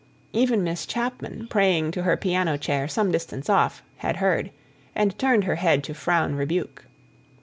[0.33, 4.49] Even Miss Chapman, praying to her piano chair some distance off, had heard,
[4.95, 6.87] and turned her head to frown rebuke.